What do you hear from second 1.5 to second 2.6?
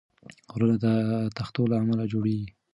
له امله جوړېږي.